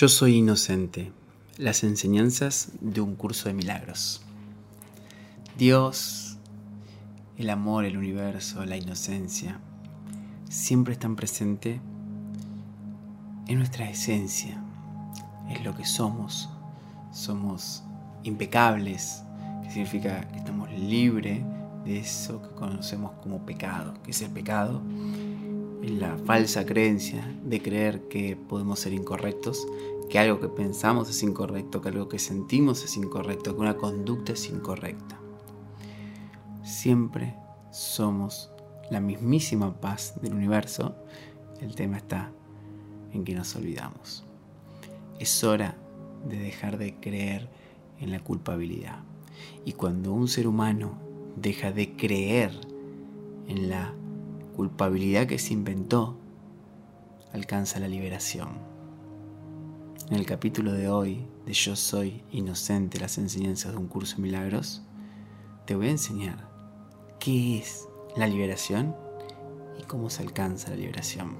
[0.00, 1.10] Yo soy inocente.
[1.56, 4.22] Las enseñanzas de un curso de milagros.
[5.58, 6.36] Dios,
[7.36, 9.58] el amor, el universo, la inocencia,
[10.48, 11.80] siempre están presentes
[13.48, 14.62] en nuestra esencia.
[15.50, 16.48] Es lo que somos.
[17.10, 17.82] Somos
[18.22, 19.24] impecables,
[19.64, 21.42] que significa que estamos libres
[21.84, 24.80] de eso que conocemos como pecado, que es el pecado
[25.82, 29.66] la falsa creencia de creer que podemos ser incorrectos,
[30.08, 34.32] que algo que pensamos es incorrecto, que algo que sentimos es incorrecto, que una conducta
[34.32, 35.18] es incorrecta.
[36.64, 37.34] Siempre
[37.70, 38.50] somos
[38.90, 40.96] la mismísima paz del universo.
[41.60, 42.32] El tema está
[43.12, 44.24] en que nos olvidamos.
[45.18, 45.76] Es hora
[46.28, 47.48] de dejar de creer
[48.00, 48.98] en la culpabilidad.
[49.64, 50.98] Y cuando un ser humano
[51.36, 52.52] deja de creer
[53.48, 53.94] en la
[54.58, 56.16] culpabilidad que se inventó
[57.32, 58.48] alcanza la liberación.
[60.10, 64.22] En el capítulo de hoy de Yo soy inocente, las enseñanzas de un curso de
[64.22, 64.82] milagros,
[65.64, 66.50] te voy a enseñar
[67.20, 68.96] qué es la liberación
[69.78, 71.36] y cómo se alcanza la liberación.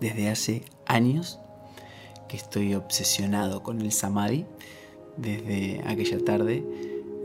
[0.00, 1.38] Desde hace años
[2.26, 4.46] que estoy obsesionado con el samadhi,
[5.16, 6.66] desde aquella tarde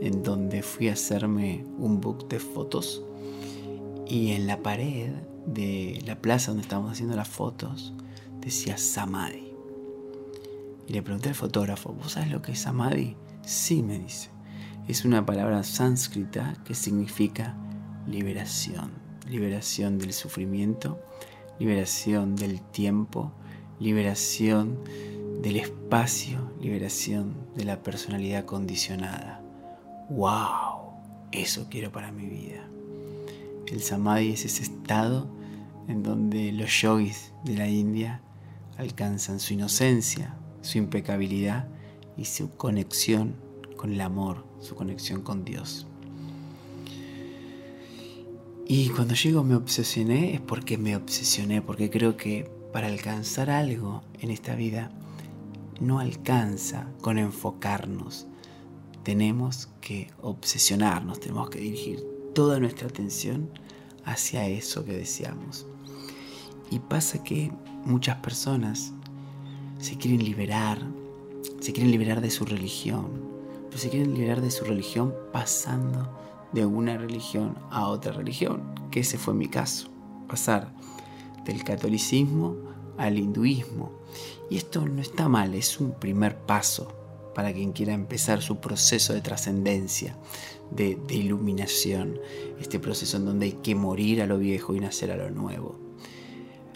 [0.00, 3.04] en donde fui a hacerme un book de fotos
[4.10, 5.12] y en la pared
[5.46, 7.94] de la plaza donde estábamos haciendo las fotos
[8.40, 9.54] decía Samadhi.
[10.88, 13.16] Y le pregunté al fotógrafo, ¿vos sabes lo que es Samadhi?
[13.42, 14.30] Sí, me dice.
[14.88, 17.56] Es una palabra sánscrita que significa
[18.08, 18.90] liberación.
[19.28, 20.98] Liberación del sufrimiento,
[21.60, 23.30] liberación del tiempo,
[23.78, 24.80] liberación
[25.40, 29.40] del espacio, liberación de la personalidad condicionada.
[30.10, 30.90] ¡Wow!
[31.30, 32.66] Eso quiero para mi vida.
[33.70, 35.28] El samadhi es ese estado
[35.86, 38.20] en donde los yogis de la India
[38.76, 41.68] alcanzan su inocencia, su impecabilidad
[42.16, 43.36] y su conexión
[43.76, 45.86] con el amor, su conexión con Dios.
[48.66, 54.02] Y cuando llego me obsesioné es porque me obsesioné, porque creo que para alcanzar algo
[54.18, 54.90] en esta vida
[55.80, 58.26] no alcanza con enfocarnos.
[59.04, 63.50] Tenemos que obsesionarnos, tenemos que dirigir toda nuestra atención
[64.04, 65.66] hacia eso que deseamos.
[66.70, 67.52] Y pasa que
[67.84, 68.92] muchas personas
[69.78, 70.78] se quieren liberar,
[71.60, 73.08] se quieren liberar de su religión,
[73.68, 76.08] pero se quieren liberar de su religión pasando
[76.52, 79.88] de una religión a otra religión, que ese fue mi caso,
[80.28, 80.72] pasar
[81.44, 82.56] del catolicismo
[82.98, 83.92] al hinduismo.
[84.50, 86.99] Y esto no está mal, es un primer paso
[87.40, 90.14] para quien quiera empezar su proceso de trascendencia,
[90.70, 92.20] de, iluminación,
[92.60, 95.74] este proceso en donde hay que morir a lo viejo y nacer a lo nuevo.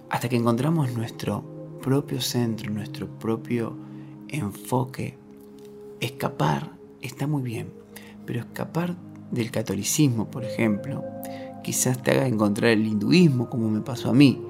[0.09, 1.45] Hasta que encontramos nuestro
[1.83, 3.77] propio centro, nuestro propio
[4.29, 5.19] enfoque,
[6.01, 7.69] escapar está muy bien,
[8.25, 8.97] pero escapar
[9.31, 11.05] del catolicismo, por ejemplo,
[11.63, 14.41] quizás te haga encontrar el hinduismo, como me pasó a mí,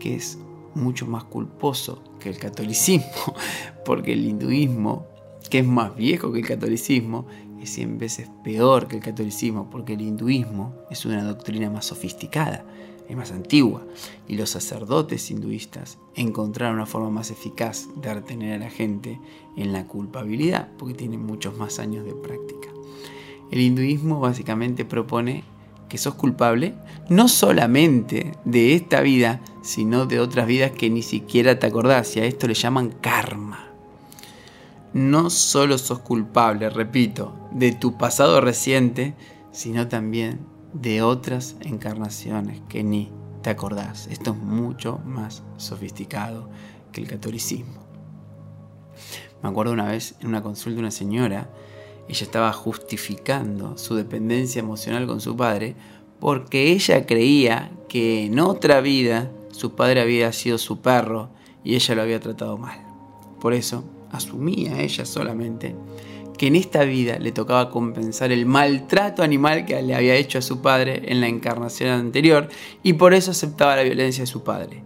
[0.00, 0.40] que es
[0.74, 3.36] mucho más culposo que el catolicismo,
[3.84, 5.06] porque el hinduismo,
[5.48, 7.26] que es más viejo que el catolicismo,
[7.60, 12.64] es 100 veces peor que el catolicismo porque el hinduismo es una doctrina más sofisticada,
[13.08, 13.84] es más antigua,
[14.26, 19.20] y los sacerdotes hinduistas encontraron una forma más eficaz de retener a la gente
[19.56, 22.68] en la culpabilidad porque tienen muchos más años de práctica.
[23.50, 25.44] El hinduismo básicamente propone
[25.88, 26.74] que sos culpable
[27.08, 32.20] no solamente de esta vida, sino de otras vidas que ni siquiera te acordás, y
[32.20, 33.65] a esto le llaman karma
[34.96, 39.14] no solo sos culpable, repito, de tu pasado reciente,
[39.52, 40.40] sino también
[40.72, 43.12] de otras encarnaciones que ni
[43.42, 44.06] te acordás.
[44.06, 46.48] Esto es mucho más sofisticado
[46.92, 47.86] que el catolicismo.
[49.42, 51.50] Me acuerdo una vez en una consulta de una señora,
[52.08, 55.76] ella estaba justificando su dependencia emocional con su padre
[56.20, 61.28] porque ella creía que en otra vida su padre había sido su perro
[61.62, 62.80] y ella lo había tratado mal.
[63.42, 63.84] Por eso
[64.16, 65.74] asumía ella solamente
[66.36, 70.42] que en esta vida le tocaba compensar el maltrato animal que le había hecho a
[70.42, 72.48] su padre en la encarnación anterior
[72.82, 74.82] y por eso aceptaba la violencia de su padre.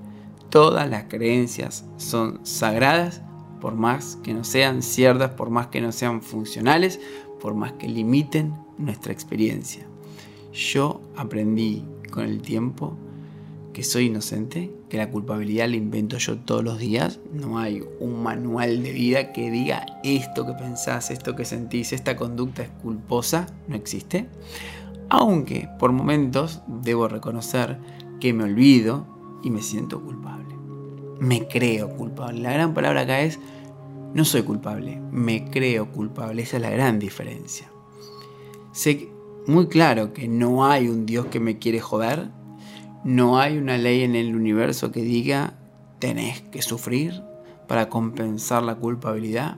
[0.48, 3.22] Todas las creencias son sagradas
[3.60, 7.00] por más que no sean ciertas, por más que no sean funcionales,
[7.40, 9.86] por más que limiten nuestra experiencia.
[10.52, 12.96] Yo aprendí con el tiempo
[13.72, 17.20] que soy inocente, que la culpabilidad la invento yo todos los días.
[17.32, 22.16] No hay un manual de vida que diga esto que pensás, esto que sentís, esta
[22.16, 24.28] conducta es culposa, no existe.
[25.08, 27.78] Aunque por momentos debo reconocer
[28.20, 29.06] que me olvido
[29.42, 30.54] y me siento culpable.
[31.18, 32.40] me creo culpable.
[32.40, 33.38] La gran palabra acá es,
[34.14, 36.42] no soy culpable, me creo culpable.
[36.42, 37.70] Esa es la gran diferencia.
[38.72, 39.10] Sé
[39.46, 42.30] muy claro que no hay un Dios que me quiere joder,
[43.04, 45.54] no hay una ley en el universo que diga
[45.98, 47.22] tenés que sufrir
[47.68, 49.56] para compensar la culpabilidad.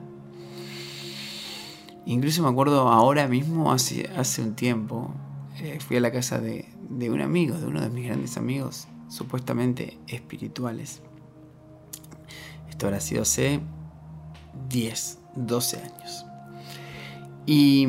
[2.05, 5.13] Incluso me acuerdo ahora mismo, hace, hace un tiempo,
[5.61, 8.87] eh, fui a la casa de, de un amigo, de uno de mis grandes amigos,
[9.07, 11.01] supuestamente espirituales.
[12.69, 13.61] Esto habrá sido hace
[14.69, 16.25] 10, 12 años.
[17.45, 17.87] Y,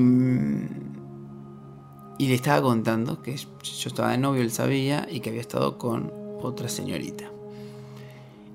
[2.19, 5.79] y le estaba contando que yo estaba de novio, él sabía, y que había estado
[5.79, 6.13] con
[6.43, 7.31] otra señorita.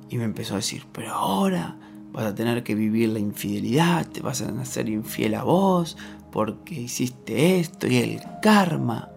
[0.10, 1.78] Y me empezó a decir, pero ahora
[2.12, 5.98] vas a tener que vivir la infidelidad, te vas a hacer infiel a vos,
[6.32, 9.10] porque hiciste esto y el karma.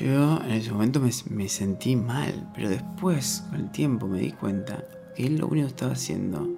[0.00, 4.32] Yo en ese momento me, me, sentí mal, pero después, con el tiempo, me di
[4.32, 4.84] cuenta
[5.14, 6.48] que él lo único que estaba haciendo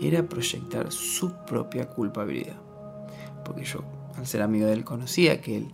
[0.00, 2.56] era proyectar su propia culpabilidad.
[3.44, 3.82] Porque yo,
[4.16, 5.68] al ser amigo de él, conocía que él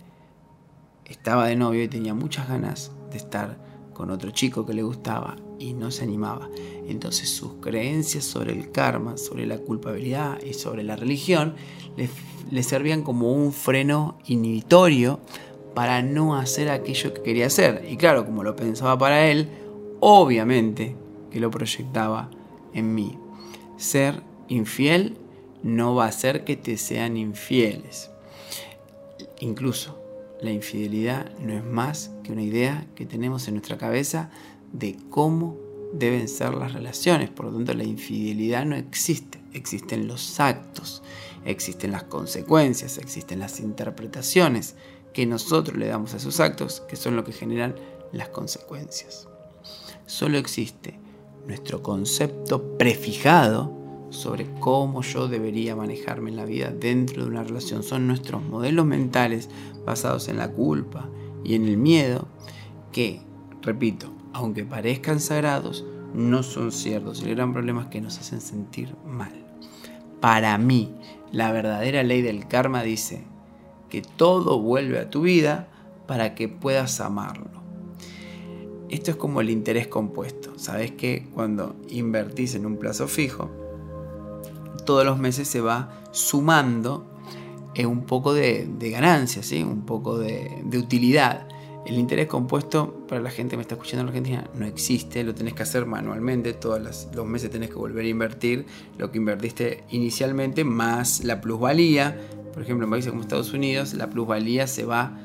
[1.04, 3.58] estaba de novio y tenía muchas ganas de estar
[3.92, 6.48] con otro chico que le gustaba y no se animaba.
[6.88, 11.54] Entonces sus creencias sobre el karma, sobre la culpabilidad y sobre la religión
[12.50, 15.20] le, servían como un freno inhibitorio
[15.74, 17.86] para no hacer aquello que quería hacer.
[17.90, 19.48] Y claro, como lo pensaba para él,
[20.00, 20.96] obviamente
[21.30, 22.30] que lo proyectaba
[22.72, 23.18] en mí.
[23.76, 25.18] Ser infiel
[25.62, 28.10] no va a hacer que te sean infieles.
[29.40, 29.98] Incluso
[30.40, 34.30] la infidelidad no es más que una idea que tenemos en nuestra cabeza
[34.72, 35.58] de cómo
[35.92, 37.30] deben ser las relaciones.
[37.30, 39.40] Por lo tanto, la infidelidad no existe.
[39.52, 41.02] Existen los actos,
[41.44, 44.76] existen las consecuencias, existen las interpretaciones
[45.12, 47.74] que nosotros le damos a esos actos, que son lo que generan
[48.12, 49.26] las consecuencias.
[50.06, 50.98] Solo existe
[51.46, 53.79] nuestro concepto prefijado
[54.10, 57.82] sobre cómo yo debería manejarme en la vida dentro de una relación.
[57.82, 59.48] Son nuestros modelos mentales
[59.86, 61.08] basados en la culpa
[61.44, 62.28] y en el miedo
[62.92, 63.20] que,
[63.62, 67.22] repito, aunque parezcan sagrados, no son ciertos.
[67.22, 69.32] El gran problema es que nos hacen sentir mal.
[70.20, 70.92] Para mí,
[71.32, 73.24] la verdadera ley del karma dice
[73.88, 75.68] que todo vuelve a tu vida
[76.06, 77.60] para que puedas amarlo.
[78.88, 80.58] Esto es como el interés compuesto.
[80.58, 83.48] Sabes que cuando invertís en un plazo fijo,
[84.84, 87.06] todos los meses se va sumando
[87.74, 89.62] eh, un poco de, ganancia, ¿sí?
[89.62, 91.46] un poco de, utilidad.
[91.86, 95.34] El interés compuesto, para la gente que me está escuchando en Argentina, no existe, lo
[95.34, 98.66] tenés que hacer manualmente, todos los meses tenés que volver a invertir
[98.98, 102.20] lo que invertiste inicialmente, más la plusvalía.
[102.52, 105.18] Por ejemplo, en países como Estados Unidos, la plusvalía se va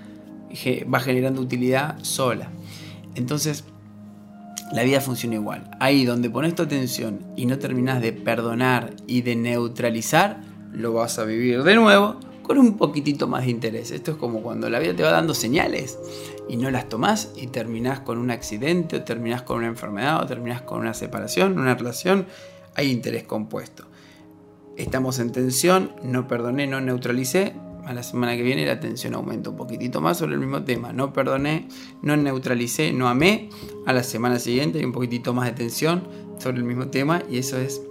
[0.52, 2.52] generando utilidad sola.
[3.16, 3.66] Entonces,
[4.72, 5.70] la vida funciona igual.
[5.80, 10.42] Ahí donde pones tu atención y no terminas de perdonar y de neutralizar,
[10.74, 13.92] lo vas a vivir de nuevo con un poquitito más de interés.
[13.92, 15.98] Esto es como cuando la vida te va dando señales
[16.48, 20.26] y no las tomás y terminás con un accidente o terminás con una enfermedad o
[20.26, 22.28] terminás con una separación, una relación,
[22.76, 23.88] hay interés compuesto.
[24.78, 29.50] Estamos en tensión, no perdoné, no neutralicé, a la semana que viene la tensión aumenta
[29.50, 30.92] un poquitito más sobre el mismo tema.
[30.92, 31.68] No perdoné,
[32.02, 33.50] no neutralicé, no amé.
[33.86, 36.04] A la semana siguiente hay un poquitito más de tensión
[36.40, 37.82] sobre el mismo tema y eso es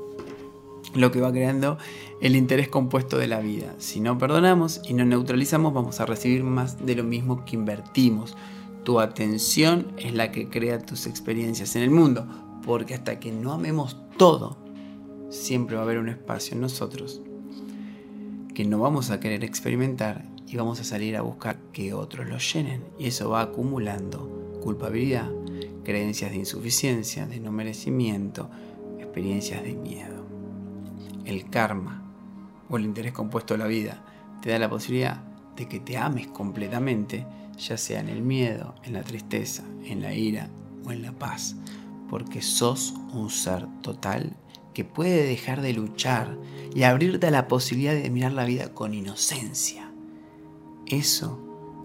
[0.94, 1.78] lo que va creando
[2.20, 3.74] el interés compuesto de la vida.
[3.78, 8.36] Si no perdonamos y no neutralizamos vamos a recibir más de lo mismo que invertimos.
[8.84, 12.26] Tu atención es la que crea tus experiencias en el mundo,
[12.66, 14.58] porque hasta que no amemos todo,
[15.30, 17.22] siempre va a haber un espacio en nosotros
[18.54, 22.38] que no vamos a querer experimentar y vamos a salir a buscar que otros lo
[22.38, 22.84] llenen.
[22.98, 25.28] Y eso va acumulando culpabilidad,
[25.82, 28.48] creencias de insuficiencia, de no merecimiento,
[28.98, 30.24] experiencias de miedo.
[31.24, 32.02] El karma
[32.68, 34.04] o el interés compuesto de la vida
[34.40, 35.22] te da la posibilidad
[35.56, 37.26] de que te ames completamente,
[37.58, 40.48] ya sea en el miedo, en la tristeza, en la ira
[40.84, 41.56] o en la paz,
[42.08, 44.36] porque sos un ser total
[44.74, 46.36] que puede dejar de luchar
[46.74, 49.90] y abrirte a la posibilidad de mirar la vida con inocencia.
[50.86, 51.40] Eso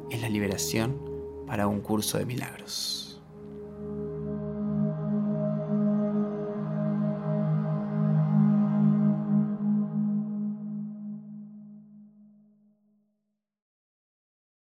[0.10, 1.00] es la liberación
[1.48, 3.09] para un curso de milagros.